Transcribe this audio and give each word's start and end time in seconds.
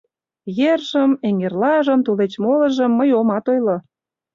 Ержым, 0.71 1.11
эҥерлажым, 1.27 1.99
тулеч 2.05 2.33
молыжым 2.43 2.91
мый 2.99 3.09
омат 3.19 3.45
ойло. 3.53 3.77